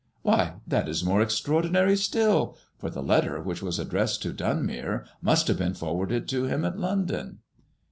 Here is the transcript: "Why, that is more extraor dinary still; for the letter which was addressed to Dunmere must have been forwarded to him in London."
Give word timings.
"Why, 0.23 0.55
that 0.65 0.89
is 0.89 1.03
more 1.03 1.21
extraor 1.23 1.61
dinary 1.61 1.95
still; 1.95 2.57
for 2.79 2.89
the 2.89 3.03
letter 3.03 3.39
which 3.39 3.61
was 3.61 3.77
addressed 3.77 4.23
to 4.23 4.33
Dunmere 4.33 5.05
must 5.21 5.47
have 5.47 5.59
been 5.59 5.75
forwarded 5.75 6.27
to 6.29 6.45
him 6.45 6.65
in 6.65 6.79
London." 6.81 7.37